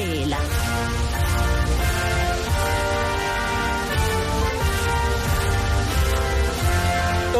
Mandela. 0.00 0.38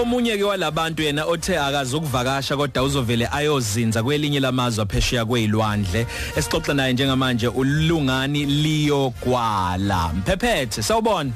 Omunye 0.00 0.37
ke 0.38 0.45
walabantu 0.45 1.03
yena 1.03 1.25
othe 1.25 1.59
akazokuvakasha 1.59 2.57
kodwa 2.57 2.83
uzovele 2.83 3.29
ayozinza 3.33 4.03
kwelinye 4.03 4.41
lamazwe 4.41 4.83
aphesheya 4.83 5.25
kwezilwandle 5.25 6.07
esixoxa 6.37 6.75
naye 6.75 6.93
njengamanje 6.93 7.49
ulungani 7.49 8.46
Leo 8.46 9.13
Gwala. 9.24 10.13
Mphephethe 10.15 10.83
sawubona? 10.83 11.33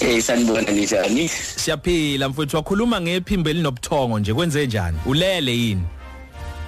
Eh 0.00 0.22
sanibona 0.22 0.72
njani? 0.72 1.28
siyaphila 1.28 2.28
mfowethu 2.28 2.56
wakhuluma 2.56 3.00
ngephimbo 3.00 3.50
elinobuthongo 3.50 4.18
nje 4.18 4.34
kwenze 4.34 4.66
njani? 4.66 4.98
Ulele 5.06 5.56
yini? 5.56 5.82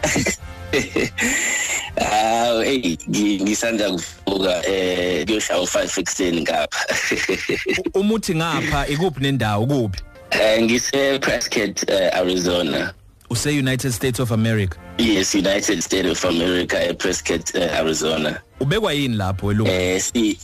Ah 2.00 2.62
hey 2.64 2.96
ngisanda 3.40 3.90
kuvuka 3.90 4.66
eh 4.68 5.26
kuyoshaya 5.26 5.60
u5 5.60 5.98
ekuseni 6.00 6.40
ngapha. 6.40 6.86
umuthi 8.00 8.34
ngapha 8.34 8.88
ikuphi 8.88 9.20
nendawo 9.20 9.66
kuphi 9.66 10.00
Eh 10.30 10.62
ngise 10.62 11.18
Prescott 11.18 11.82
uh, 11.88 12.16
Arizona. 12.18 12.92
use 13.30 13.46
United 13.46 13.92
States 13.92 14.20
of 14.20 14.30
America 14.32 14.76
Yes, 14.98 15.34
United 15.34 15.82
States 15.82 16.08
of 16.10 16.24
America 16.24 16.76
e 16.90 16.94
Prescott 16.94 17.54
uh, 17.54 17.78
Arizona. 17.78 18.40
ubekwa 18.60 18.92
yini 18.92 19.16
lapho 19.16 19.46
welungu 19.46 19.70
Eh 19.70 20.00
si 20.00 20.38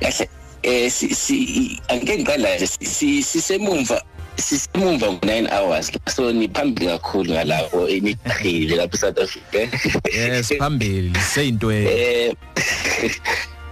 kahle 0.00 0.28
eh 0.62 0.90
si 0.90 1.14
si 1.14 1.80
angeke 1.88 2.16
ngiqala 2.18 2.56
nje 2.56 2.66
si 2.66 3.22
sisemumva 3.22 4.02
sisemumva 4.40 5.06
ngo9 5.06 5.48
hours. 5.52 5.90
So 6.08 6.32
ni 6.32 6.48
phambili 6.48 6.86
kakhulu 6.86 7.32
ngalapho 7.32 7.88
eniqhile 7.88 8.76
lapha 8.76 8.96
eSouth 8.96 9.18
Africa. 9.18 9.68
yes 10.12 10.52
phambili. 10.58 11.12
Seyinto 11.20 11.72
e- 11.72 11.84
eh 11.84 12.34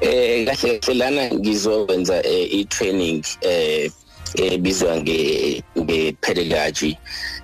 eh 0.00 0.46
kahle 0.46 0.78
kahle 0.78 0.94
lana 0.94 1.30
ngizokwenza 1.34 2.22
eh, 2.26 2.52
i-training 2.54 3.24
eh 3.40 3.90
ebizwa 4.34 4.96
nge 4.96 5.62
ngepedagogy 5.78 6.96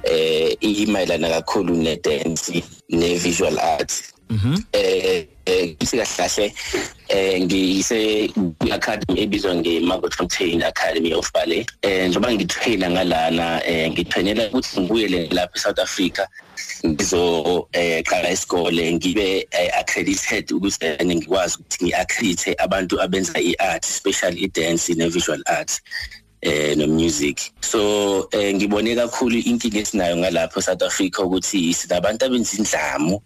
eh 0.03 0.57
imayelana 0.61 1.29
kakhulu 1.29 1.75
ne 1.77 1.97
dance 1.97 2.63
ne 2.89 3.15
visual 3.19 3.59
arts. 3.59 4.03
Mhm. 4.31 4.57
Eh 4.73 5.27
eh 5.47 5.77
kahle 5.79 6.07
kahle 6.17 6.55
eh 7.09 7.41
ngiyise 7.43 8.31
academy 8.71 9.21
ebizwa 9.21 9.55
nge 9.55 9.81
Fontaine 10.17 10.63
Academy 10.63 11.13
of 11.13 11.33
Ballet. 11.33 11.71
Eh 11.83 12.09
njengoba 12.09 12.33
ngitraina 12.33 12.91
ngalana 12.91 13.67
eh 13.67 13.91
ngitrainela 13.91 14.49
ukuthi 14.49 14.81
ngibuyele 14.81 15.29
lapha 15.33 15.57
eSouth 15.57 15.79
Africa 15.79 16.27
ngizo 16.87 17.69
eh 17.73 18.03
qala 18.03 18.31
isikole 18.31 18.93
ngibe 18.93 19.49
eh, 19.51 19.79
accredited 19.79 20.53
ukuze 20.53 20.99
ngikwazi 21.05 21.57
ukuthi 21.59 21.85
ngiaccredite 21.85 22.55
abantu 22.59 23.01
abenza 23.01 23.41
iart 23.41 23.85
especially 23.85 24.45
i-dance 24.45 24.95
ne-visual 24.95 25.43
arts 25.47 25.81
eh 26.43 26.77
no 26.77 26.87
music 26.87 27.41
so 27.61 27.81
eh 28.33 28.55
ngibone 28.55 28.95
kakhulu 28.95 29.37
inkinga 29.39 29.81
esinayo 29.81 30.17
ngalapho 30.17 30.63
South 30.63 30.83
Africa 30.83 31.19
ukuthi 31.19 31.75
sinabantu 31.75 32.25
abenza 32.25 32.57
indlamu 32.57 33.21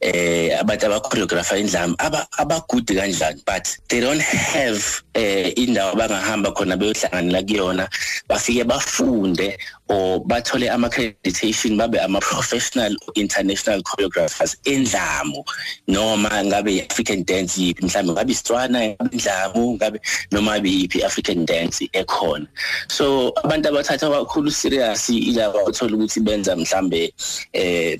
eh 0.00 0.56
abantu 0.58 0.86
abachoreographer 0.86 1.58
indlamu 1.58 1.94
aba 1.98 2.26
abagude 2.38 2.94
kanjani 2.94 3.42
but 3.44 3.76
they 3.88 4.00
don't 4.00 4.22
have 4.22 5.02
eh 5.14 5.52
indawo 5.56 5.94
bangahamba 5.94 6.52
khona 6.54 6.76
beyohlanganela 6.76 7.42
kuyona. 7.42 7.88
Bafike 8.28 8.64
bafunde 8.64 9.58
or 9.88 10.24
bathole 10.24 10.70
ama 10.70 10.88
accreditation 10.88 11.76
babe 11.76 11.96
ama 11.96 12.20
professional 12.20 12.96
international 13.14 13.82
choreographers 13.82 14.56
endlamu. 14.64 15.44
Noma 15.86 16.28
ngabe 16.28 16.86
African 16.90 17.24
dance 17.24 17.58
yipi 17.58 17.84
mhlawumbe 17.84 18.12
ngabe 18.12 18.32
isitswana 18.32 18.96
indlamu 19.12 19.76
ngabe 19.76 20.00
noma 20.32 20.56
yipi 20.56 21.04
African 21.04 21.44
dance 21.44 21.86
ekhona. 21.92 22.46
So 22.88 23.32
abantu 23.44 23.68
abathatha 23.68 24.08
kakhulu 24.08 24.50
serious 24.50 25.10
ilaba 25.10 25.64
uthola 25.66 25.96
ukuthi 25.96 26.20
benza 26.20 26.56
mhlambe 26.56 27.12
eh 27.52 27.98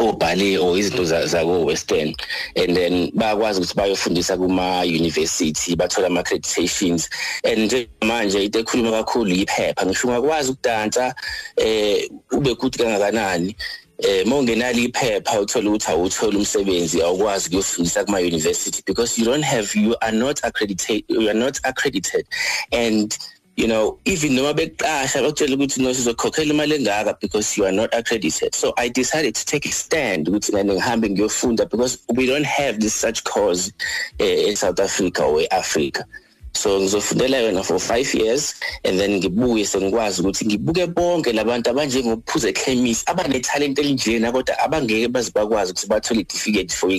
obhale 0.00 0.58
or 0.58 0.78
izinto 0.78 1.04
zako 1.04 1.64
western 1.64 2.14
and 2.56 2.76
then 2.76 3.10
bayakwazi 3.14 3.60
ukuthi 3.60 3.74
bayofundisa 3.74 4.36
kuma 4.36 4.82
university 4.82 5.76
bathola 5.76 6.06
ama 6.06 6.20
accreditations 6.20 7.08
and 7.44 7.58
nje 7.58 7.88
manje 8.00 8.44
into 8.44 8.58
ekhuluma 8.58 8.90
kakhulu 8.90 9.30
iphepha 9.30 9.86
ngisho 9.86 10.08
ungakwazi 10.08 10.50
ukudansa 10.50 11.14
eh 11.56 12.10
ube 12.32 12.54
good 12.54 12.76
kangakanani. 12.76 13.56
Eh 13.98 14.26
mongenalo 14.26 14.78
iphepha 14.78 15.40
uthola 15.40 15.70
ukuthi 15.70 15.90
awuthola 15.90 16.38
umsebenzi 16.38 17.02
awukwazi 17.02 17.48
ukuyofundisa 17.48 18.04
kuma 18.04 18.18
university 18.18 18.82
because 18.86 19.18
you 19.18 19.26
don't 19.26 19.44
have 19.44 19.74
you 19.74 19.94
are 20.00 20.16
not 20.16 20.44
accredited 20.44 21.04
you 21.08 21.28
are 21.28 21.38
not 21.38 21.58
accredited. 21.64 22.26
And 22.72 23.18
you 23.60 23.68
know 23.68 23.98
even 24.06 24.34
noma 24.34 24.54
beqasha 24.54 25.20
bakutshela 25.24 25.54
ukuthi 25.56 25.78
no 25.82 25.90
sizokhokhela 25.92 26.52
imali 26.54 26.74
engaka 26.78 27.12
because 27.20 27.58
you 27.58 27.66
are 27.66 27.72
not 27.72 27.92
accredited. 27.92 28.54
So 28.54 28.72
i 28.78 28.88
decided 28.88 29.34
to 29.34 29.44
take 29.44 29.66
a 29.66 29.72
stand 29.72 30.28
ukuthi 30.28 30.50
ngane 30.52 30.72
ngihambe 30.74 31.10
ngiyofunda 31.10 31.68
because 31.68 31.98
we 32.14 32.24
don't 32.26 32.46
have 32.46 32.80
this 32.80 32.94
such 32.94 33.22
cause 33.24 33.72
uh, 34.18 34.24
in 34.24 34.56
South 34.56 34.80
Africa 34.80 35.24
or 35.24 35.42
Africa 35.50 36.04
so 36.52 36.80
ngizofundela 36.80 37.38
yona 37.38 37.62
for 37.62 37.76
5 37.76 38.18
years 38.18 38.54
and 38.84 38.98
then 38.98 39.16
ngibuye 39.16 39.66
sengikwazi 39.66 40.20
ukuthi 40.20 40.46
ngibuke 40.46 40.86
bonke 40.86 41.32
labantu 41.32 41.70
abanjengophuze 41.70 42.48
echemis 42.48 43.02
abane 43.06 43.40
talent 43.40 43.78
elinjena 43.78 44.32
kodwa 44.32 44.58
abangeke 44.58 45.08
bazibakwazi 45.08 45.72
ukuthi 45.72 45.86
bathole 45.86 46.24
certificate 46.30 46.74
for 46.74 46.90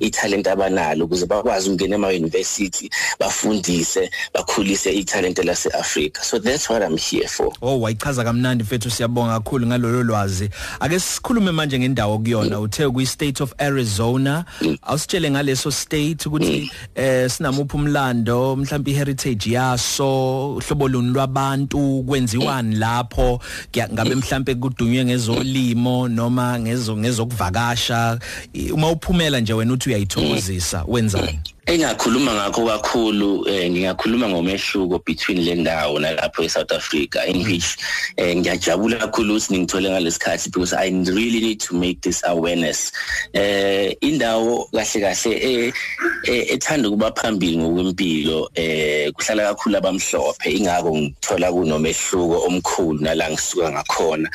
i-talent 0.00 0.46
abanalo 0.46 1.04
ukuze 1.04 1.26
bakwazi 1.26 1.68
ukungena 1.68 1.96
ema 1.96 2.08
university 2.08 2.90
bafundise 3.20 4.10
bakhulise 4.34 4.92
i-talent 4.92 5.38
lase 5.44 5.68
Africa 5.70 6.22
so 6.22 6.38
that's 6.38 6.68
what 6.68 6.82
I'm 6.82 6.96
here 6.96 7.28
for. 7.28 7.52
Oh 7.62 7.80
wayichaza 7.80 8.24
kamnandi 8.24 8.64
mfethu 8.64 8.90
siyabonga 8.90 9.32
kakhulu 9.32 9.66
ngalolu 9.66 10.02
lwazi. 10.02 10.50
Ake 10.80 11.00
sikhulume 11.00 11.52
manje 11.52 11.78
ngendawo 11.78 12.18
kuyona 12.18 12.60
uthe 12.60 12.88
kuyi 12.88 13.06
state 13.06 13.40
of 13.40 13.52
Arizona 13.58 14.44
awusitshele 14.82 15.30
ngaleso 15.30 15.70
state 15.70 16.26
ukuthi 16.26 16.70
eh 16.94 17.30
sinamuphi 17.30 17.76
umlando 17.76 18.56
mhlawumbe 18.56 18.83
iheritage 18.90 19.52
yaso 19.52 20.54
uhlobo 20.54 20.88
luni 20.88 21.08
lwabantu 21.10 22.04
kwenziwani 22.06 22.76
lapho? 22.76 23.40
Ngabe 23.92 24.14
mhlawumbe 24.14 24.54
kudunywe 24.54 25.04
ngezolimo 25.04 26.08
noma 26.08 26.60
ngezo 26.60 26.96
ngezokuvakasha? 26.96 28.18
Uma 28.72 28.90
uphumela 28.90 29.40
nje 29.40 29.52
wena 29.52 29.72
uthi 29.72 29.88
uyayithokozisa 29.88 30.84
wenzani? 30.88 31.40
Engakhuluma 31.66 32.34
ngakho 32.34 32.66
kakhulu 32.66 33.48
eh, 33.48 33.70
ngingakhuluma 33.70 34.28
ngomehluko 34.28 34.98
between 35.04 35.44
le 35.44 35.54
ndawo 35.54 35.98
nalapho 35.98 36.44
eSouth 36.44 36.72
Africa. 36.72 37.24
In 37.26 37.42
which 37.44 37.76
eh, 38.16 38.36
ngiyajabula 38.36 38.96
kakhulu 38.98 39.34
ukuthi 39.34 39.58
ngithole 39.58 39.90
ngalesikhathi 39.90 40.52
because 40.52 40.74
I 40.74 40.88
really 40.88 41.40
need 41.40 41.60
to 41.60 41.74
make 41.74 42.02
this 42.02 42.22
awareness. 42.24 42.92
Eh 43.32 43.96
indawo 44.00 44.68
kahle 44.72 45.00
kahle 45.00 45.32
eh 45.42 45.72
ethanda 46.24 46.90
kuba 46.90 47.12
phambili 47.12 47.56
ngokwempilo 47.56 48.50
eh 48.54 49.10
kuhlala 49.12 49.54
kakhulu 49.54 49.76
abamhlophe. 49.76 50.50
Ingako 50.52 50.96
ngithola 50.96 51.52
kunomehluko 51.52 52.46
omkhulu 52.46 53.00
nala 53.00 53.30
ngisuka 53.30 53.70
ngakhona. 53.70 54.28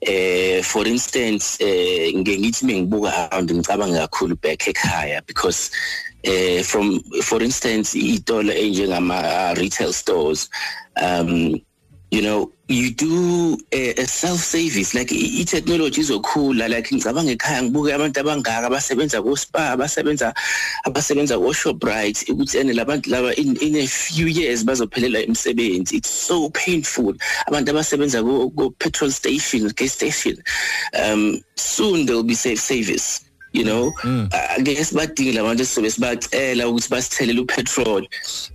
Eh 0.00 0.62
for 0.62 0.86
instance 0.86 1.56
eh 1.60 2.12
ngeke 2.14 2.38
ngithi 2.38 2.66
mengibuka 2.66 3.30
around 3.32 3.50
ngicabanga 3.50 4.08
kakhulu 4.08 4.36
back 4.42 4.68
ekhaya 4.68 5.22
because 5.26 5.70
uh, 6.24 6.62
from 6.62 7.02
for 7.22 7.42
instance 7.42 7.94
itolo 7.94 8.52
enjengama 8.52 9.18
uh, 9.20 9.54
retail 9.58 9.92
stores 9.92 10.50
um 11.02 11.60
you 12.10 12.22
know 12.22 12.50
you 12.68 12.90
do 12.94 13.58
a, 13.72 13.94
a 13.94 14.06
self 14.06 14.40
service 14.40 14.94
like 14.94 15.12
i 15.12 15.44
technology 15.44 16.00
izokhula 16.00 16.68
like 16.68 16.90
ngicabanga 16.90 17.32
ekhaya 17.32 17.62
ngibuke 17.62 17.94
abantu 17.94 18.20
abangaka 18.20 18.66
abasebenza 18.66 19.22
ko 19.22 19.36
spa 19.36 19.70
abasebenza 19.74 20.34
abasebenza 20.86 21.38
ko 21.38 21.52
Shoprite 21.52 22.26
ukuthi 22.30 22.58
ene 22.58 22.72
labantu 22.72 23.10
laba 23.10 23.34
in, 23.38 23.56
in 23.56 23.76
a 23.76 23.86
few 23.86 24.26
years 24.26 24.64
bazophelela 24.64 25.22
imisebenzi. 25.26 25.94
It's 25.98 26.10
so 26.10 26.50
painful. 26.50 27.14
Abantu 27.46 27.70
abasebenza 27.70 28.22
ko 28.22 28.70
petrol 28.78 29.10
station 29.10 29.68
gas 29.76 29.92
station 29.92 30.36
um 30.98 31.38
soon 31.54 32.06
there 32.06 32.16
will 32.16 32.24
be 32.26 32.34
safe 32.34 32.58
service 32.58 33.25
you 33.56 33.64
know 33.64 33.92
ngeke 34.60 34.84
sibadinge 34.84 35.32
labantu 35.32 35.62
esizobe 35.62 35.90
sibacela 35.90 36.68
ukuthi 36.68 36.90
basithelele 36.90 37.40
upetrol. 37.40 38.08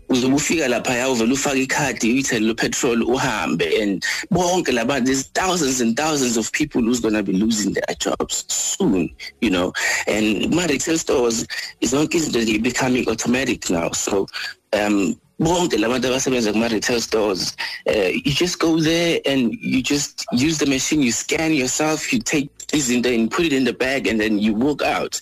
Uzobe 0.10 0.36
ufika 0.36 0.68
lapha 0.68 0.94
ya 0.94 1.10
uvela 1.10 1.34
ufaka 1.34 1.56
ikhadi 1.56 2.12
uyithelele 2.12 2.52
upetrol 2.52 3.04
uhambe 3.04 3.82
and 3.82 4.06
bonke 4.32 4.72
labantu 4.72 5.06
there's 5.06 5.32
thousands 5.34 5.82
and 5.82 5.98
thousands 5.98 6.38
of 6.38 6.52
people 6.52 6.82
who's 6.82 7.00
going 7.00 7.14
to 7.14 7.24
be 7.24 7.34
losing 7.34 7.74
their 7.74 7.96
jobs 8.00 8.46
soon 8.48 9.10
you 9.42 9.50
know. 9.50 9.74
And 10.08 10.54
my 10.54 10.66
retail 10.66 10.98
stores 10.98 11.48
is 11.82 11.94
zonke 11.94 12.18
izinto 12.18 12.46
they 12.46 12.58
becoming 12.58 13.08
automatic 13.10 13.70
now. 13.70 13.92
So 13.92 14.28
um 14.74 15.20
bonke 15.42 15.78
labantu 15.78 16.08
abasebenza 16.08 16.52
kuma 16.52 16.68
retail 16.68 17.02
stores 17.02 17.56
uh, 17.88 18.10
you 18.26 18.32
just 18.32 18.60
go 18.60 18.80
there 18.80 19.20
and 19.26 19.54
you 19.62 19.82
just 19.82 20.26
use 20.32 20.58
the 20.58 20.66
machine 20.66 21.02
you 21.02 21.12
scan 21.12 21.54
yourself 21.54 22.14
you 22.14 22.20
take 22.20 22.50
izinto 22.74 23.10
and 23.14 23.32
put 23.32 23.46
it 23.46 23.54
in 23.54 23.64
the 23.64 23.74
bag 23.74 24.08
and 24.08 24.20
then 24.22 24.40
you 24.40 24.54
walk 24.54 24.82
out 24.82 25.20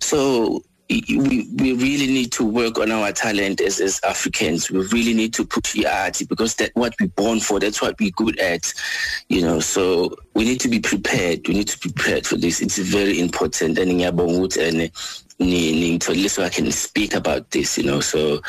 so 0.00 0.62
we 0.90 1.46
we 1.56 1.72
really 1.74 2.06
need 2.08 2.32
to 2.32 2.44
work 2.44 2.78
on 2.78 2.90
our 2.90 3.12
talent 3.12 3.60
as 3.60 3.80
as 3.80 4.00
Africans. 4.02 4.70
We 4.70 4.84
really 4.86 5.14
need 5.14 5.32
to 5.34 5.44
push 5.44 5.72
the 5.72 5.86
art 5.86 6.20
because 6.28 6.56
that's 6.56 6.74
what 6.74 6.94
we're 7.00 7.08
born 7.08 7.38
for. 7.40 7.60
That's 7.60 7.80
what 7.80 7.94
we're 8.00 8.10
good 8.10 8.38
at, 8.40 8.72
you 9.28 9.42
know. 9.42 9.60
So 9.60 10.16
we 10.34 10.44
need 10.44 10.60
to 10.60 10.68
be 10.68 10.80
prepared. 10.80 11.46
We 11.46 11.54
need 11.54 11.68
to 11.68 11.78
be 11.78 11.92
prepared 11.92 12.26
for 12.26 12.36
this. 12.36 12.60
It's 12.60 12.78
very 12.78 13.20
important. 13.20 13.78
And 13.78 14.90
ngitholile 15.40 16.28
so 16.30 16.44
I 16.44 16.48
can 16.48 16.70
speak 16.72 17.14
about 17.14 17.50
this 17.50 17.78
you 17.78 17.84
know. 17.84 18.00
So 18.00 18.40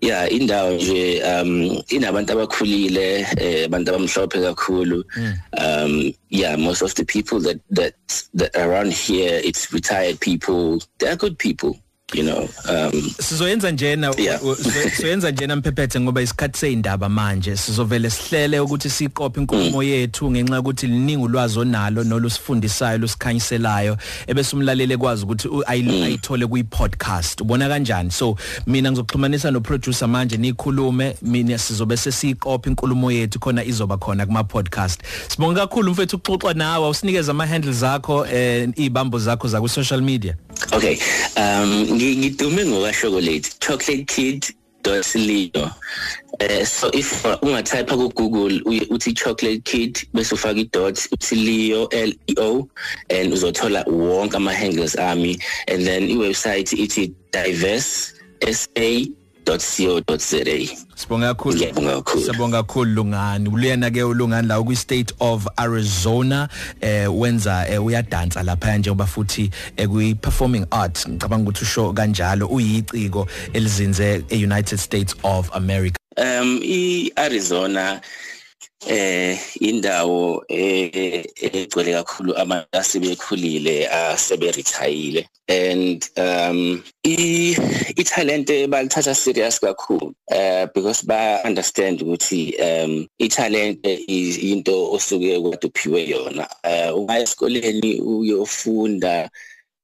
yeah 0.00 0.26
indawo 0.28 0.74
nje 0.76 1.22
um 1.22 1.82
inabantu 1.88 2.32
abakhulile 2.32 3.26
eh 3.38 3.64
abantu 3.66 3.90
abamhlophe 3.94 4.40
kakhulu. 4.40 5.04
Hmm. 5.14 5.32
um 5.58 6.12
yeah 6.30 6.56
most 6.56 6.82
of 6.82 6.94
the 6.94 7.04
people 7.04 7.40
that 7.40 7.60
that 7.70 7.94
that 8.34 8.50
around 8.56 8.92
here 8.92 9.40
it's 9.44 9.72
retired 9.72 10.20
people. 10.20 10.80
They're 10.98 11.16
good 11.16 11.38
people. 11.38 11.78
You 12.14 12.22
know 12.22 12.48
um 12.68 13.10
sizoyenza 13.20 13.70
njena 13.70 14.14
sizoyenza 14.96 15.30
njena 15.30 15.56
mphephethe 15.56 16.00
ngoba 16.00 16.22
isikhathi 16.22 16.58
seindaba 16.58 17.08
manje. 17.08 17.56
Sizovele 17.56 18.10
sihlele 18.10 18.60
ukuthi 18.60 18.90
siqophe 18.90 19.40
inkulumo 19.40 19.82
mm. 19.82 19.88
yethu 19.88 20.30
ngenxa 20.30 20.60
ukuthi 20.60 20.86
liningi 20.86 21.24
ulwazi 21.24 21.58
onalo 21.58 22.04
nolusifundisayo 22.04 22.98
lusikhanyiselayo 22.98 23.96
ebese 24.26 24.56
umlaleli 24.56 24.94
ekwazi 24.94 25.24
ukuthi 25.24 25.48
mm. 25.48 25.62
ayithole 25.66 26.46
kuyi 26.46 26.64
podcast 26.64 27.40
ubona 27.40 27.68
kanjani? 27.68 28.10
So 28.10 28.36
mina 28.66 28.92
ngizoxhumanisa 28.92 29.50
no 29.50 29.60
producer 29.60 30.08
manje 30.08 30.36
nikhulume 30.36 31.16
mina 31.22 31.58
sizobe 31.58 31.96
sesiqophe 31.96 32.70
inkulumo 32.70 33.12
yethu 33.12 33.40
khona 33.40 33.64
izoba 33.64 33.96
khona 33.96 34.26
kuma 34.26 34.44
podcast 34.44 35.00
sibonga 35.28 35.60
kakhulu 35.60 35.92
mfethu 35.92 36.16
ukuxoxa 36.16 36.54
nawe. 36.54 36.88
Usinikeza 36.88 37.30
ama 37.30 37.46
handles 37.46 37.82
akho 37.82 38.26
eh 38.26 38.68
ibambo 38.76 39.18
zakho 39.18 39.48
za 39.48 39.60
ku 39.60 39.68
social 39.68 40.00
media. 40.02 40.36
Okay 40.72 40.98
um 41.36 41.84
ngidume 41.96 42.66
ngoka 42.66 42.92
chocolate 42.92 43.46
chocolate 43.60 44.04
kid 44.06 44.54
.leo 45.14 45.70
eh 46.40 46.64
so 46.64 46.88
if 46.94 47.22
ungatype 47.42 47.90
ku 47.92 48.08
Google 48.16 48.60
uthi 48.88 49.12
chocolate 49.12 49.64
kid 49.64 50.08
bese 50.14 50.32
ufaka 50.32 50.56
i-dot 50.60 50.96
uthi 51.12 51.36
leo 51.36 51.88
l 51.92 52.12
e 52.26 52.34
o 52.38 52.68
and 53.10 53.32
uzothola 53.32 53.84
wonke 53.84 54.36
ama 54.36 54.52
handles 54.52 54.96
ami. 54.96 55.36
And 55.68 55.84
then 55.84 56.08
i-website 56.08 56.72
ithi 56.72 57.12
diverse 57.30 58.14
sa 58.40 59.04
www.co.za 59.46 60.76
Sibonga 60.94 61.34
kakhulu. 61.34 61.58
Sibonga 62.26 62.62
kakhulu 62.62 62.94
Lungani. 62.94 63.48
Uluyena 63.48 63.90
ke 63.90 64.02
uLungani 64.02 64.48
la 64.48 64.62
kwi 64.62 64.76
state 64.76 65.12
of 65.20 65.46
Arizona 65.56 66.48
eh 66.80 67.08
wenza 67.08 67.66
eh, 67.68 67.84
uyadansa 67.84 68.42
lapha 68.42 68.76
njengoba 68.78 69.06
futhi 69.06 69.50
eh, 69.76 69.88
kwi 69.88 70.14
performing 70.14 70.66
art 70.70 71.08
ngicabanga 71.08 71.42
ukuthi 71.50 71.64
usho 71.64 71.92
kanjalo 71.92 72.46
uyiciko 72.46 73.26
elizinze 73.52 74.24
eUnited 74.30 74.78
States 74.78 75.14
of 75.22 75.50
America. 75.52 75.96
Um 76.16 76.60
iArizona 76.62 78.00
eh 78.88 79.38
indawo 79.60 80.44
eh, 80.48 81.24
egcwele 81.42 81.92
kakhulu 81.92 82.38
abantu 82.38 82.68
asebekhulile 82.72 83.88
asebe 83.88 84.50
retire 84.52 85.28
and 85.48 86.08
um 86.16 86.82
i 87.04 88.04
talent 88.04 88.48
balithatha 88.68 89.14
serious 89.14 89.60
kakhulu 89.60 90.14
uh 90.32 90.66
because 90.74 91.02
ba 91.02 91.40
understand 91.44 92.00
ukuthi 92.00 92.54
um 92.60 93.06
i 93.18 93.28
talent 93.28 93.78
is 93.84 94.38
into 94.38 94.92
osuke 94.92 95.42
kade 95.42 95.66
uphiwe 95.66 96.08
yona. 96.08 96.48
Uh 96.64 96.96
uma 96.96 97.18
esikoleni 97.18 98.00
uyofunda? 98.00 99.30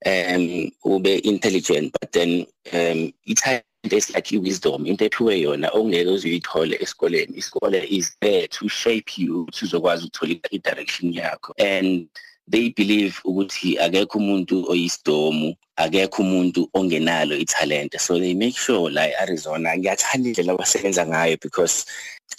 Um 0.04 0.70
ube 0.84 1.20
intelligent 1.24 1.92
but 1.98 2.12
then 2.12 2.46
um 2.72 3.12
i 3.44 3.62
is 3.92 4.14
like 4.14 4.30
wisdom 4.32 4.86
into 4.86 5.04
ephiwe 5.04 5.40
yona 5.40 5.70
ongeke 5.72 6.10
uzuyithole 6.10 6.76
esikoleni. 6.80 7.36
Isikole 7.36 7.84
is 7.88 8.16
there 8.20 8.48
to 8.48 8.68
shape 8.68 9.18
you 9.18 9.40
ukuthi 9.42 9.64
uzokwazi 9.64 10.06
ukuthola 10.06 10.34
i-direction 10.50 11.12
yakho. 11.12 11.52
And 11.58 12.08
they 12.48 12.70
believe 12.70 13.20
ukuthi 13.24 13.78
akekho 13.78 14.18
umuntu 14.18 14.70
oyisidomu 14.70 15.54
akekho 15.76 16.22
umuntu 16.22 16.68
ongenalo 16.74 17.36
italent 17.36 17.98
so 17.98 18.18
they 18.18 18.34
make 18.34 18.56
sure 18.56 18.90
la 18.90 19.08
Arizona 19.20 19.76
ngiyathanda 19.76 20.28
indlela 20.28 20.52
abasebenza 20.52 21.06
ngayo 21.06 21.36
because 21.42 21.84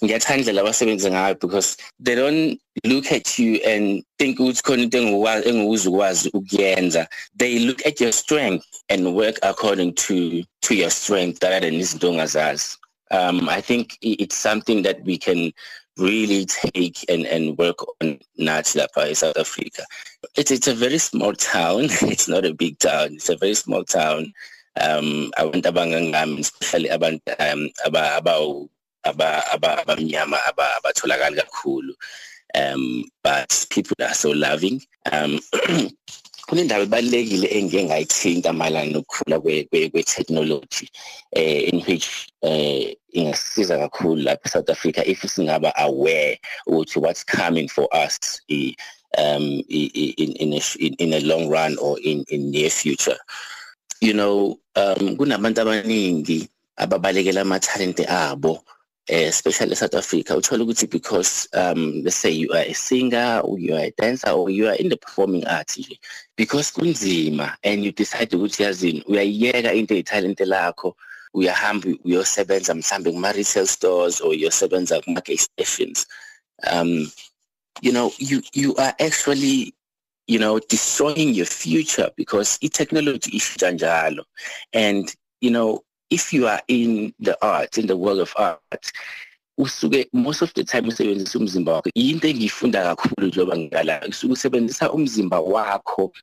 ngiyathanda 0.04 0.39
indlela 0.42 0.62
abasebenza 0.62 1.09
ngayo 1.12 1.36
because 1.39 1.77
they 2.00 2.15
don't 2.15 2.59
look 2.83 3.12
at 3.12 3.39
you 3.39 3.59
and 3.65 4.04
think 4.18 4.39
ukuthi 4.39 4.62
khona 4.63 4.83
into 4.83 4.98
engikwazi 4.98 5.50
engikuzukwazi 5.50 6.30
ukuyenza. 6.33 7.07
They 7.36 7.60
look 7.60 7.86
at 7.86 8.00
your 8.01 8.12
strength 8.12 8.65
and 8.89 9.15
work 9.15 9.39
according 9.44 9.94
to 10.07 10.44
to 10.62 10.75
your 10.75 10.92
strength 10.92 11.44
rather 11.44 11.62
than 11.62 11.80
izinto 11.80 12.10
ongazazi. 12.10 12.77
Um 13.12 13.48
i 13.50 13.62
think 13.62 13.98
it's 14.01 14.36
something 14.36 14.83
that 14.83 14.98
we 15.06 15.18
can 15.18 15.53
really 15.98 16.46
take 16.46 17.06
and, 17.10 17.26
and 17.26 17.58
work 17.58 17.78
on 18.02 18.20
Nazi 18.38 18.80
Lapa 18.80 19.10
in 19.10 19.16
South 19.16 19.38
Africa. 19.38 19.84
It's, 20.36 20.52
it's 20.52 20.68
a 20.68 20.74
very 20.74 20.98
small 20.98 21.34
town. 21.34 21.84
It's 22.02 22.28
not 22.28 22.46
a 22.46 22.54
big 22.54 22.80
town. 22.80 23.16
It's 23.16 23.30
a 23.30 23.38
very 23.38 23.56
small 23.56 23.84
town. 23.84 24.34
Um, 24.80 25.34
abantu 25.40 25.74
abangangami 25.74 26.40
especially 26.46 26.90
abantu 26.90 27.34
um, 27.42 27.70
aba 27.86 28.22
aba 28.22 28.34
aba 29.06 29.42
aba 29.50 29.70
abamnyama 29.82 30.38
aba 30.46 30.70
abatholakala 30.78 31.42
kakhulu 31.42 31.98
um 32.54 33.04
but 33.24 33.50
people 33.72 33.98
are 34.06 34.14
so 34.14 34.30
loving 34.30 34.78
um 35.12 35.40
kunendaba 36.48 36.84
ebalekile 36.84 37.48
engike 37.58 37.84
ngayithinta 37.84 38.54
malana 38.54 38.92
nokukhula 38.92 39.40
kwe 39.40 40.04
technology 40.16 40.88
eh 41.36 41.68
in 41.70 41.84
which 41.88 42.08
eh 42.42 42.96
ingasiza 43.12 43.78
kakhulu 43.78 44.22
lapha 44.24 44.48
eSouth 44.48 44.70
Africa 44.70 45.04
if 45.06 45.20
singaba 45.28 45.76
aware 45.76 46.40
ukuthi 46.68 47.00
what's 47.04 47.24
coming 47.24 47.68
for 47.68 47.88
us 47.92 48.16
um 49.18 49.62
in 49.68 50.32
in 50.44 50.54
a, 50.54 50.62
in 51.04 51.14
a 51.14 51.20
long 51.20 51.50
run 51.50 51.78
or 51.82 52.00
in 52.00 52.24
in 52.30 52.52
near 52.52 52.70
future. 52.70 53.18
You 54.00 54.14
know 54.14 54.60
um 54.76 55.18
kunabantu 55.18 55.62
abaningi 55.62 56.48
ababalekela 56.78 57.42
ama 57.42 57.60
talent 57.60 58.00
abo 58.08 58.64
especially 59.09 59.75
South 59.75 59.95
Africa 59.95 60.36
uthola 60.36 60.63
ukuthi 60.63 60.89
because 60.89 61.48
um 61.54 62.01
let's 62.04 62.18
say 62.18 62.30
you 62.31 62.51
are 62.54 62.65
a 62.65 62.74
singer 62.74 63.42
or 63.44 63.59
you 63.59 63.75
are 63.75 63.86
a 63.86 63.94
dancer 63.98 64.30
or 64.30 64.50
you 64.50 64.68
are 64.68 64.75
in 64.75 64.89
the 64.89 64.98
performing 64.98 65.45
arts 65.48 65.77
nje 65.77 66.00
because 66.36 66.71
kunzima 66.71 67.56
and 67.63 67.86
you 67.86 67.92
decide 67.92 68.36
ukuthi 68.36 68.63
yazini 68.63 69.04
uyayiyeka 69.07 69.74
into 69.74 69.95
etalent 69.95 70.39
lakho 70.39 70.95
uyahamba 71.33 71.88
uyosebenza 72.03 72.75
mhlambe 72.75 73.12
kuma 73.12 73.32
retail 73.32 73.67
stores 73.67 74.22
or 74.22 74.29
uyosebenza 74.29 75.01
kuma 75.01 75.22
gas 75.22 75.41
stations. 75.41 76.08
Um 76.72 77.12
you 77.82 77.91
know 77.91 78.12
you 78.17 78.41
you 78.53 78.75
are 78.77 78.93
actually 79.00 79.74
you 80.27 80.39
know 80.39 80.60
destroying 80.60 81.34
your 81.34 81.46
future 81.46 82.10
because 82.17 82.58
i-technology 82.62 83.32
ishintsha 83.38 83.72
njalo 83.72 84.25
and 84.74 85.15
you 85.41 85.51
know 85.51 85.84
if 86.10 86.34
you 86.34 86.48
are 86.48 86.62
in 86.68 87.14
the 87.20 87.38
art 87.46 87.78
in 87.78 87.88
the 87.88 87.98
world 87.98 88.20
of 88.20 88.34
art 88.38 88.92
usuke 89.58 90.08
most 90.14 90.42
of 90.42 90.54
the 90.54 90.64
time 90.64 90.86
usebenzisa 90.86 91.40
umzimba 91.40 91.74
wakho. 91.74 91.90
Into 91.96 92.28
engifunda 92.28 92.96
kakhulu 92.96 93.28
njengoba 93.28 93.58
ngikala 93.58 94.08
usuke 94.08 94.34
usebenzisa 94.34 94.92
umzimba 94.92 95.40
wakho 95.40 96.14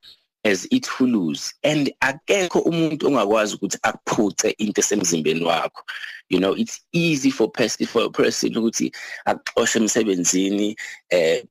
as 0.45 0.67
ithuluzi. 0.71 1.55
And 1.63 1.93
akekho 2.01 2.61
umuntu 2.61 3.07
ongakwazi 3.07 3.55
ukuthi 3.55 3.79
akuphuce 3.83 4.55
into 4.59 4.81
esemzimbeni 4.81 5.45
wakho. 5.45 5.83
You 6.29 6.39
know 6.39 6.53
it's 6.53 6.81
easy 6.93 7.31
for 7.31 7.51
person 7.51 7.87
for 7.87 8.05
a 8.05 8.11
person 8.11 8.55
ukuthi 8.55 8.95
akuxoshe 9.27 9.79
emsebenzini 9.79 10.77
eh 11.11 11.43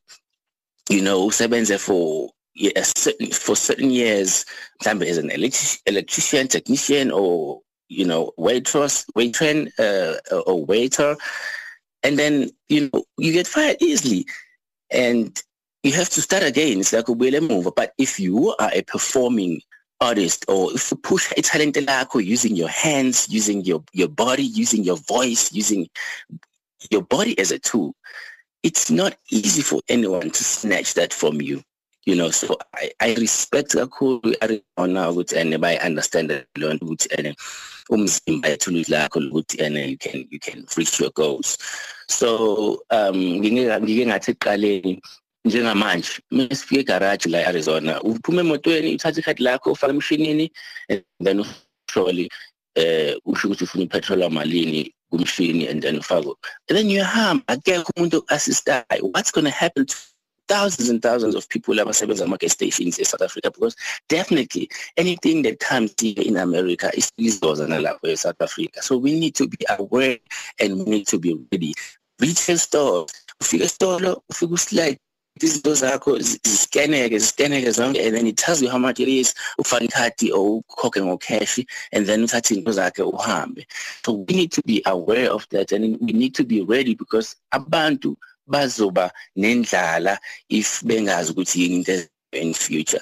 you 0.89 1.01
know 1.01 1.27
usebenze 1.27 1.79
for 1.79 2.29
yeah, 2.55 2.83
certain, 2.83 3.31
for 3.31 3.55
certain 3.55 3.91
years 3.91 4.45
mhlambe 4.81 5.07
as 5.07 5.17
an 5.17 5.31
electrician 5.31 6.47
technician 6.47 7.11
or 7.11 7.61
you 7.93 8.05
know, 8.05 8.31
waitress, 8.37 9.05
waitress, 9.15 9.79
uh, 9.79 10.17
or 10.45 10.65
waiter, 10.65 11.15
and 12.03 12.17
then 12.19 12.49
you 12.69 12.89
know 12.93 13.03
you 13.17 13.33
get 13.33 13.47
fired 13.47 13.77
easily, 13.81 14.25
and 14.91 15.41
you 15.83 15.91
have 15.93 16.09
to 16.09 16.21
start 16.21 16.43
again. 16.43 16.79
It's 16.79 16.93
like 16.93 17.07
a 17.07 17.11
wheel 17.11 17.39
move. 17.41 17.69
But 17.75 17.93
if 17.97 18.19
you 18.19 18.55
are 18.59 18.71
a 18.73 18.81
performing 18.83 19.61
artist, 20.01 20.45
or 20.47 20.73
if 20.73 20.91
you 20.91 20.97
push 20.97 21.31
a 21.37 21.41
talent 21.41 21.75
lakho 21.75 22.23
using 22.23 22.55
your 22.55 22.69
hands, 22.69 23.27
using 23.29 23.63
your 23.63 23.83
your 23.93 24.09
body, 24.09 24.43
using 24.43 24.83
your 24.83 24.97
voice, 24.97 25.51
using 25.53 25.87
your 26.91 27.03
body 27.03 27.37
as 27.39 27.51
a 27.51 27.59
tool, 27.59 27.95
it's 28.63 28.89
not 28.89 29.15
easy 29.31 29.61
for 29.61 29.81
anyone 29.89 30.29
to 30.29 30.43
snatch 30.43 30.93
that 30.95 31.13
from 31.13 31.41
you. 31.41 31.63
You 32.05 32.15
know 32.15 32.31
so 32.31 32.57
i 32.75 32.91
i 32.99 33.13
respect 33.15 33.71
kakhulu 33.75 34.35
Arizona 34.41 35.11
ukuthi 35.11 35.39
and 35.39 35.61
bay 35.61 35.77
understand 35.79 36.31
lo 36.55 36.73
nto 36.73 36.85
ukuthi 36.85 37.07
and 37.17 37.35
umzimba 37.89 38.49
ethuluzi 38.49 38.91
lakho 38.91 39.19
ukuthi 39.19 39.65
and 39.65 39.77
you 39.77 39.97
can 39.97 40.27
you 40.29 40.39
can 40.39 40.65
reach 40.77 40.99
your 40.99 41.11
goals. 41.11 41.57
So 42.07 42.83
um 42.89 43.39
ngike 43.39 43.79
ngike 43.79 44.05
ngathi 44.05 44.31
eqaleni 44.31 45.01
njengamanje 45.45 46.09
mesifike 46.31 46.79
egarage 46.79 47.29
la 47.29 47.39
eArizona 47.41 48.01
uphuma 48.01 48.41
emotweni 48.41 48.95
uthatha 48.95 49.19
ikhadi 49.19 49.43
lakho 49.43 49.71
ufaka 49.71 49.93
emshinini 49.93 50.51
and 50.89 51.03
then 51.21 51.39
uhloli 51.39 52.29
eh 52.75 53.15
usho 53.25 53.47
ukuthi 53.47 53.63
ufuna 53.63 53.83
ipetrol 53.83 54.23
amalini 54.23 54.93
kumshini 55.11 55.69
and 55.69 55.83
then 55.83 55.99
ufake 55.99 56.33
and 56.69 56.77
then 56.77 56.87
uyahamba. 56.87 57.43
Akekho 57.47 57.91
umuntu 57.97 58.23
assistayo 58.27 59.11
what's 59.13 59.31
going 59.31 59.45
to 59.45 59.51
happen 59.51 59.85
to 59.85 59.95
thousands 60.47 60.89
and 60.89 61.01
thousands 61.01 61.35
of 61.35 61.47
people 61.49 61.75
abasebenza 61.75 62.23
ama 62.23 62.37
gas 62.37 62.51
stations 62.51 62.99
in 62.99 63.05
South 63.05 63.21
Africa 63.21 63.51
because 63.51 63.75
definitely 64.09 64.69
anything 64.97 65.41
that 65.43 65.59
comes 65.59 65.93
here 65.99 66.13
in 66.17 66.37
America 66.37 66.91
is 66.95 67.11
izoza 67.19 67.67
nalapho 67.67 68.07
e 68.07 68.15
South 68.15 68.41
Africa. 68.41 68.81
So 68.81 68.97
we 68.97 69.19
need 69.19 69.35
to 69.35 69.47
be 69.47 69.57
aware 69.77 70.17
and 70.59 70.77
we 70.79 70.85
need 70.85 71.07
to 71.07 71.19
be 71.19 71.39
ready. 71.51 71.73
Retail 72.19 72.57
stores 72.57 73.11
ufika 73.41 73.63
esitolo 73.63 74.23
ufika 74.29 74.53
uslide 74.53 74.99
izinto 75.41 75.73
zakho 75.75 76.19
ziscaneke 76.19 77.19
ziscaneke 77.19 77.71
zonke 77.71 78.05
and 78.05 78.15
then 78.15 78.27
it 78.27 78.37
tells 78.37 78.61
you 78.61 78.69
how 78.69 78.77
much 78.77 78.99
it 78.99 79.07
is 79.07 79.33
ufaka 79.59 79.87
ikhadi 79.87 80.31
or 80.31 80.61
ukhokhe 80.61 81.01
ngo 81.01 81.19
cash 81.19 81.59
and 81.91 82.05
then 82.05 82.23
uthatha 82.23 82.53
izinto 82.53 82.71
zakhe 82.71 83.03
uhambe. 83.03 83.65
So 84.05 84.13
we 84.13 84.35
need 84.35 84.51
to 84.51 84.61
be 84.63 84.81
aware 84.85 85.31
of 85.31 85.47
that 85.49 85.71
and 85.71 85.97
we 86.01 86.13
need 86.13 86.35
to 86.35 86.43
be 86.43 86.61
ready 86.61 86.93
because 86.95 87.35
abantu 87.51 88.15
bazoba 88.47 89.11
nendlala 89.37 90.17
if 90.49 90.81
bengazi 90.81 91.31
ukuthi 91.31 91.69
into 91.69 92.07
in 92.31 92.53
future. 92.53 93.01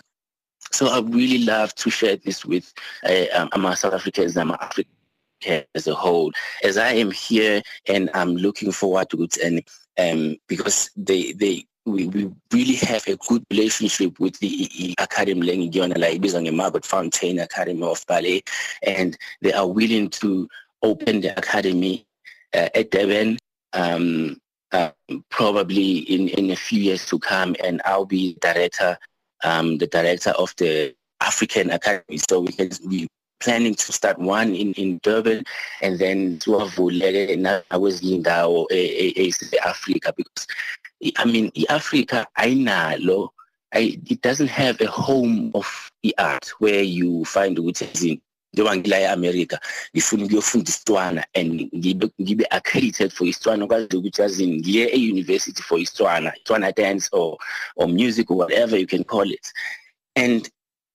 So 0.72 0.88
i 0.88 1.00
really 1.00 1.40
love 1.40 1.74
to 1.76 1.90
share 1.90 2.16
this 2.16 2.46
with 2.46 2.74
uh, 3.04 3.26
um, 3.34 3.50
ama 3.54 3.76
South 3.76 3.94
Africans 3.94 4.38
ama 4.38 4.58
Africans 4.62 5.66
as 5.76 5.88
a 5.88 5.96
whole. 5.96 6.32
As 6.64 6.78
i 6.78 6.92
am 6.92 7.12
here 7.12 7.62
and 7.88 8.10
i'm 8.14 8.36
looking 8.36 8.72
forward 8.72 9.10
to 9.10 9.24
it 9.24 9.38
and 9.38 9.62
um 10.00 10.38
because 10.48 10.90
they 10.96 11.34
they 11.34 11.66
we, 11.86 12.08
we 12.08 12.32
really 12.52 12.76
have 12.76 13.08
a 13.08 13.18
good 13.28 13.44
relationship 13.50 14.20
with 14.20 14.38
the 14.40 14.94
Academy 15.00 15.48
Lengiyona 15.48 15.98
la 15.98 16.08
ibizwa 16.08 16.42
ngeMargaret 16.42 16.86
Fontaine 16.86 17.40
Academy 17.40 17.84
of 17.84 18.06
Ballet. 18.08 18.44
And 18.84 19.18
they 19.42 19.52
are 19.54 19.68
willing 19.68 20.10
to 20.12 20.48
open 20.84 21.22
the 21.22 21.38
academy 21.38 22.06
uh, 22.54 22.70
at 22.76 22.92
Durban 22.92 23.40
um, 23.74 24.40
uh, 24.72 24.92
probably 25.30 26.00
in 26.00 26.30
in 26.30 26.52
a 26.52 26.56
few 26.56 26.82
years 26.82 27.06
to 27.08 27.20
come 27.20 27.56
and 27.64 27.82
I'll 27.86 28.06
be 28.06 28.38
director 28.42 28.98
um, 29.44 29.78
the 29.78 29.88
director 29.88 30.32
of 30.32 30.54
the 30.58 30.96
African 31.20 31.72
Academy. 31.72 32.20
So 32.30 32.40
we 32.42 32.54
can 32.54 32.70
we 32.88 33.08
planning 33.40 33.76
to 33.76 33.92
start 33.92 34.20
one 34.20 34.56
in 34.56 34.74
in 34.74 35.00
Durban 35.04 35.44
and 35.82 36.00
then 36.00 36.40
siwavuleke 36.40 37.36
nakwezinye 37.36 38.16
indawo 38.22 38.68
e-Africa 38.72 40.14
because 40.16 40.48
I 41.18 41.26
mean 41.26 41.52
iAfrica 41.52 42.26
ayinalo 42.38 43.30
I, 43.74 43.98
it 44.10 44.22
doesn't 44.22 44.50
have 44.50 44.82
a 44.82 44.88
home 44.88 45.52
of 45.56 45.92
the 46.04 46.14
art 46.18 46.50
where 46.60 46.82
you 46.82 47.24
find 47.26 47.58
ukuthi 47.58 47.86
izini 47.86 48.22
njengoba 48.54 48.78
ngila 48.78 49.00
eAmerica 49.00 49.58
ngifuna 49.94 50.26
ukuyofunda 50.26 50.70
isitswana 50.70 51.26
and 51.34 51.70
ngibe 51.76 52.08
ngibe 52.22 52.46
accredited 52.50 53.12
for 53.12 53.28
isitswana 53.28 53.68
kwazi 53.68 53.96
ukuthi 53.98 54.22
yazini 54.22 54.58
ngiye 54.58 54.86
e-university 54.98 55.62
for 55.62 55.80
isitswana 55.80 56.34
isitswana 56.36 56.72
dance 56.72 57.10
or 57.12 57.38
or 57.76 57.88
music 57.88 58.32
or 58.32 58.38
whatever 58.38 58.80
you 58.80 58.88
can 58.88 59.04
call 59.04 59.32
it. 59.32 59.48
And 60.16 60.50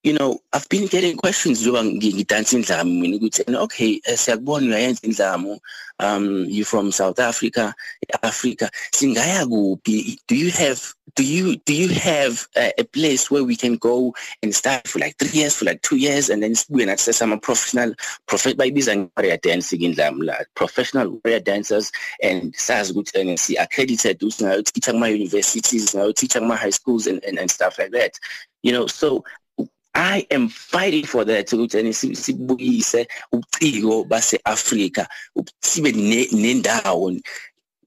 you 0.07 0.15
know 0.19 0.39
i've 0.55 0.69
been 0.69 0.87
getting 0.87 1.17
questions 1.17 1.61
njengoba 1.61 1.85
ngidansa 1.85 2.57
indlamu 2.57 3.01
mina 3.01 3.17
ukuthi 3.17 3.57
okay 3.57 4.01
siyakubona 4.17 4.67
uyayenza 4.67 5.01
indlamu 5.03 5.61
um 5.99 6.45
you 6.49 6.65
from 6.65 6.93
South 6.93 7.19
Africa 7.19 7.75
Africa 8.23 8.71
singaya 8.93 9.47
kuphi? 9.47 10.19
Do 10.29 10.35
you 10.35 10.51
have 10.51 10.95
do 11.15 11.25
you 11.25 11.57
do 11.65 11.73
you 11.73 11.89
have 11.89 12.47
a, 12.57 12.73
a 12.79 12.85
place 12.85 13.31
where 13.31 13.45
we 13.45 13.57
can 13.57 13.77
go 13.77 14.15
and 14.43 14.55
start 14.55 14.87
for 14.87 14.99
like 14.99 15.17
3 15.19 15.39
years 15.39 15.57
for 15.57 15.65
like 15.65 15.81
2 15.83 15.97
years 15.97 16.29
and 16.29 16.43
then 16.43 16.55
sibuye 16.55 16.87
nathi 16.87 17.13
sesama 17.13 17.41
professional 17.41 17.95
professional 18.27 18.57
bayibiza 18.57 18.97
nge-warrior 18.97 19.41
dancing 19.43 19.83
indlamu 19.83 20.23
la 20.23 20.45
professional 20.55 21.09
warrior 21.25 21.41
dancers 21.41 21.93
and 22.23 22.55
sazi 22.55 22.93
ukuthi 22.93 23.21
and 23.21 23.39
si 23.39 23.59
accredited 23.59 24.23
usingayo 24.23 24.63
teacher 24.63 24.93
kuma 24.93 25.09
universities 25.09 25.95
ngayo 25.95 26.13
teacher 26.13 26.41
kuma 26.43 26.57
high 26.57 26.73
schools 26.73 27.07
and, 27.07 27.25
and 27.25 27.39
and 27.39 27.51
stuff 27.51 27.79
like 27.79 27.91
that. 27.91 28.19
You 28.63 28.73
know 28.73 28.87
so 28.87 29.25
I 29.97 30.27
am 30.31 30.49
fighting 30.49 31.07
for 31.07 31.25
that 31.25 31.47
ukuthi 31.53 31.95
sibuyise 31.95 33.09
uciko 33.33 34.05
baseAfrica 34.05 35.09
sibe 35.61 35.93
nendawo 35.93 37.19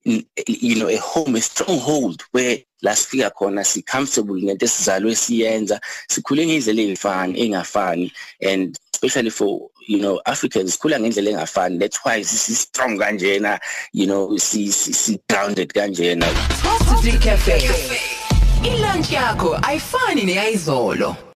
you 0.05 0.75
know 0.75 0.87
a 0.87 0.97
home 0.97 1.35
a 1.35 1.41
stronghold 1.41 2.23
where 2.31 2.57
lasifika 2.81 3.29
khona 3.29 3.63
si 3.63 3.83
comfortable 3.83 4.41
ngento 4.41 4.65
esizalwe 4.65 5.15
siyenza 5.15 5.81
sikhule 6.07 6.47
ngendlela 6.47 6.81
ezifani 6.81 7.41
engafani 7.41 8.11
and 8.41 8.79
especially 8.93 9.29
for 9.29 9.69
you 9.87 9.99
know 9.99 10.19
Africans 10.25 10.77
sikhula 10.77 10.99
ngendlela 10.99 11.29
engafani. 11.29 11.79
That's 11.79 12.03
why 12.03 12.23
si 12.23 12.55
strong 12.55 12.97
kanjena 12.97 13.59
you 13.93 14.07
know 14.07 14.35
si 14.37 14.71
si 14.71 15.19
grounded 15.29 15.73
kanjena. 15.73 16.25
Coffee 16.63 17.19
Cafe. 17.19 17.59
Ilunch 18.63 19.11
yakho 19.11 19.59
ayifani 19.61 20.23
neyizolo 20.23 21.28